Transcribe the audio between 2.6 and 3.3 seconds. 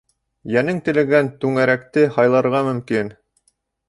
мөмкин.